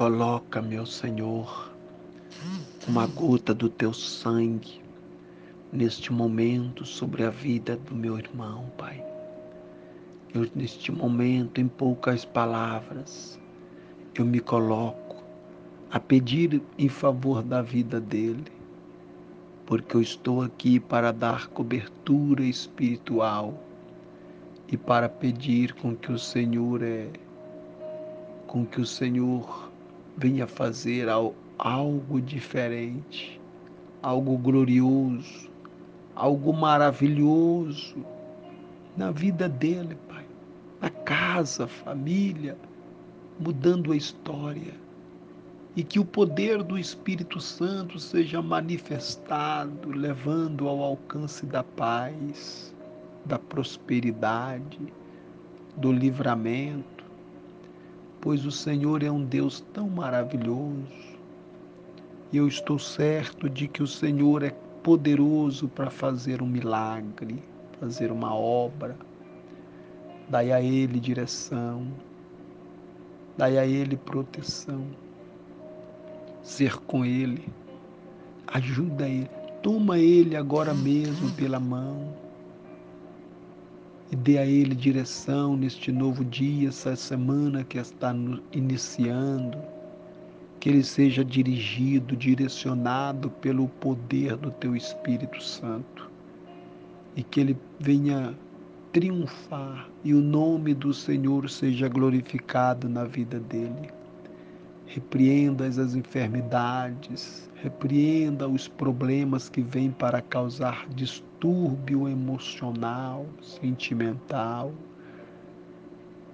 Coloca, 0.00 0.62
meu 0.62 0.86
Senhor, 0.86 1.70
uma 2.88 3.06
gota 3.06 3.52
do 3.52 3.68
teu 3.68 3.92
sangue 3.92 4.80
neste 5.70 6.10
momento 6.10 6.86
sobre 6.86 7.22
a 7.22 7.28
vida 7.28 7.76
do 7.76 7.94
meu 7.94 8.18
irmão, 8.18 8.64
Pai. 8.78 9.04
Eu, 10.32 10.48
neste 10.54 10.90
momento, 10.90 11.60
em 11.60 11.68
poucas 11.68 12.24
palavras, 12.24 13.38
eu 14.14 14.24
me 14.24 14.40
coloco 14.40 15.22
a 15.90 16.00
pedir 16.00 16.62
em 16.78 16.88
favor 16.88 17.42
da 17.42 17.60
vida 17.60 18.00
dele, 18.00 18.50
porque 19.66 19.98
eu 19.98 20.00
estou 20.00 20.40
aqui 20.40 20.80
para 20.80 21.12
dar 21.12 21.48
cobertura 21.48 22.42
espiritual 22.42 23.52
e 24.66 24.78
para 24.78 25.10
pedir 25.10 25.74
com 25.74 25.94
que 25.94 26.10
o 26.10 26.18
Senhor 26.18 26.82
é 26.82 27.06
com 28.46 28.64
que 28.64 28.80
o 28.80 28.86
Senhor 28.86 29.69
venha 30.20 30.46
fazer 30.46 31.08
algo 31.58 32.20
diferente, 32.20 33.40
algo 34.02 34.36
glorioso, 34.36 35.48
algo 36.14 36.52
maravilhoso 36.52 38.04
na 38.98 39.10
vida 39.10 39.48
dele, 39.48 39.96
Pai, 40.06 40.26
na 40.78 40.90
casa, 40.90 41.66
família, 41.66 42.54
mudando 43.38 43.92
a 43.92 43.96
história. 43.96 44.74
E 45.74 45.82
que 45.82 45.98
o 45.98 46.04
poder 46.04 46.62
do 46.62 46.78
Espírito 46.78 47.40
Santo 47.40 47.98
seja 47.98 48.42
manifestado, 48.42 49.90
levando 49.90 50.68
ao 50.68 50.82
alcance 50.82 51.46
da 51.46 51.64
paz, 51.64 52.74
da 53.24 53.38
prosperidade, 53.38 54.92
do 55.78 55.90
livramento, 55.90 56.99
pois 58.20 58.44
o 58.44 58.50
Senhor 58.50 59.02
é 59.02 59.10
um 59.10 59.24
Deus 59.24 59.60
tão 59.72 59.88
maravilhoso. 59.88 61.18
E 62.32 62.36
eu 62.36 62.46
estou 62.46 62.78
certo 62.78 63.48
de 63.48 63.66
que 63.66 63.82
o 63.82 63.86
Senhor 63.86 64.42
é 64.42 64.50
poderoso 64.82 65.68
para 65.68 65.90
fazer 65.90 66.42
um 66.42 66.46
milagre, 66.46 67.42
fazer 67.80 68.12
uma 68.12 68.34
obra. 68.34 68.96
Dai 70.28 70.52
a 70.52 70.60
Ele 70.60 71.00
direção, 71.00 71.88
dai 73.36 73.58
a 73.58 73.66
Ele 73.66 73.96
proteção, 73.96 74.86
ser 76.42 76.76
com 76.78 77.04
Ele, 77.04 77.48
ajuda 78.46 79.08
Ele, 79.08 79.28
toma 79.60 79.98
Ele 79.98 80.36
agora 80.36 80.72
mesmo 80.72 81.32
pela 81.32 81.58
mão 81.58 82.29
e 84.10 84.16
dê 84.16 84.38
a 84.38 84.46
Ele 84.46 84.74
direção 84.74 85.56
neste 85.56 85.92
novo 85.92 86.24
dia, 86.24 86.68
essa 86.68 86.96
semana 86.96 87.64
que 87.64 87.78
está 87.78 88.14
iniciando 88.52 89.58
que 90.60 90.68
ele 90.68 90.84
seja 90.84 91.24
dirigido, 91.24 92.14
direcionado 92.14 93.30
pelo 93.30 93.66
poder 93.66 94.36
do 94.36 94.50
teu 94.50 94.76
Espírito 94.76 95.42
Santo 95.42 96.10
e 97.16 97.22
que 97.22 97.40
ele 97.40 97.56
venha 97.78 98.34
triunfar 98.92 99.88
e 100.04 100.12
o 100.12 100.20
nome 100.20 100.74
do 100.74 100.92
Senhor 100.92 101.48
seja 101.48 101.88
glorificado 101.88 102.88
na 102.90 103.04
vida 103.04 103.40
dele. 103.40 103.99
Repreenda 104.92 105.66
as 105.66 105.94
enfermidades, 105.94 107.48
repreenda 107.62 108.48
os 108.48 108.66
problemas 108.66 109.48
que 109.48 109.62
vêm 109.62 109.92
para 109.92 110.20
causar 110.20 110.88
distúrbio 110.88 112.08
emocional, 112.08 113.24
sentimental, 113.40 114.74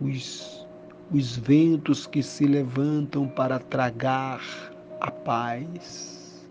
os 0.00 0.66
os 1.12 1.36
ventos 1.36 2.06
que 2.06 2.22
se 2.22 2.44
levantam 2.44 3.28
para 3.28 3.58
tragar 3.58 4.40
a 5.00 5.10
paz. 5.10 6.48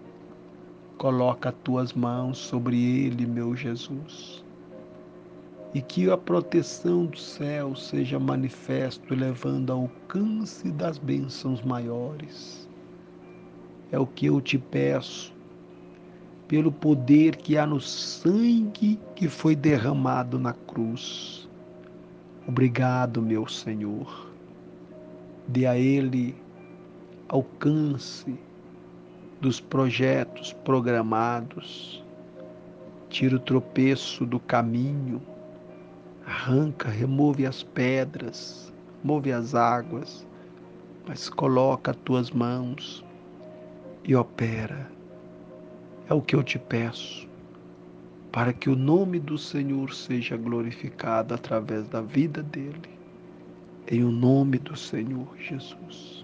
Coloca 0.97 1.50
as 1.50 1.55
tuas 1.64 1.94
mãos 1.94 2.38
sobre 2.38 2.77
ele, 2.77 3.25
meu 3.25 3.55
Jesus, 3.55 4.44
e 5.73 5.81
que 5.81 6.09
a 6.09 6.17
proteção 6.17 7.05
do 7.05 7.17
céu 7.17 7.75
seja 7.75 8.19
manifesto, 8.19 9.13
levando 9.13 9.71
ao 9.71 9.81
alcance 9.81 10.71
das 10.71 10.97
bênçãos 10.97 11.61
maiores. 11.61 12.67
É 13.91 13.99
o 13.99 14.08
que 14.08 14.27
eu 14.27 14.41
te 14.41 14.58
peço, 14.58 15.33
pelo 16.47 16.71
poder 16.71 17.35
que 17.35 17.58
há 17.58 17.67
no 17.67 17.79
sangue 17.79 18.99
que 19.15 19.27
foi 19.27 19.55
derramado 19.55 20.39
na 20.39 20.53
cruz. 20.53 21.47
Obrigado, 22.47 23.21
meu 23.21 23.47
Senhor 23.47 24.29
dê 25.49 25.65
a 25.65 25.75
ele 25.75 26.35
alcance 27.27 28.39
dos 29.41 29.59
projetos 29.59 30.53
programados, 30.53 32.03
tira 33.09 33.35
o 33.35 33.39
tropeço 33.39 34.25
do 34.27 34.39
caminho, 34.39 35.19
arranca, 36.29 36.89
remove 36.89 37.43
as 37.45 37.63
pedras, 37.63 38.71
move 39.03 39.33
as 39.33 39.55
águas, 39.55 40.27
mas 41.07 41.27
coloca 41.27 41.89
as 41.89 41.97
tuas 41.97 42.29
mãos 42.29 43.03
e 44.03 44.15
opera. 44.15 44.89
É 46.07 46.13
o 46.13 46.21
que 46.21 46.35
eu 46.35 46.43
te 46.43 46.59
peço, 46.59 47.27
para 48.31 48.53
que 48.53 48.69
o 48.69 48.75
nome 48.75 49.19
do 49.19 49.39
Senhor 49.39 49.91
seja 49.91 50.37
glorificado 50.37 51.33
através 51.33 51.87
da 51.87 52.01
vida 52.01 52.43
dele 52.43 52.99
em 53.87 54.03
o 54.03 54.11
nome 54.11 54.59
do 54.59 54.77
Senhor 54.77 55.27
Jesus. 55.39 56.23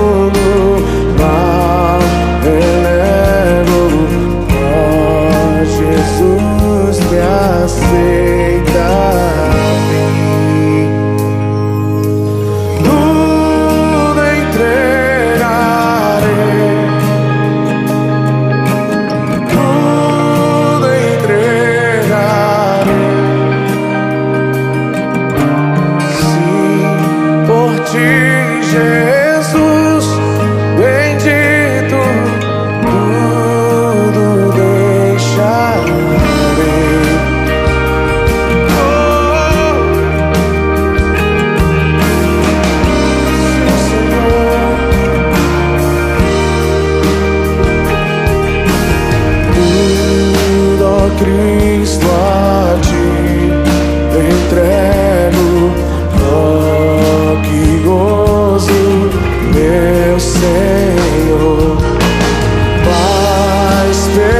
Jesus. 28.71 29.90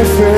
friend. 0.05 0.30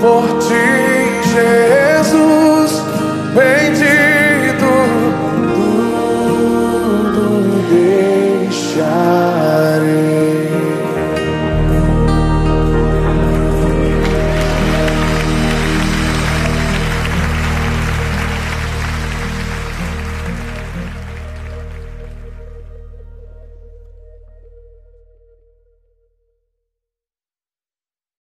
por 0.00 0.38
ti. 0.38 0.69